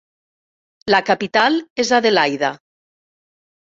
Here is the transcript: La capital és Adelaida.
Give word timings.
La 0.95 1.03
capital 1.11 1.61
és 1.87 1.95
Adelaida. 2.01 2.55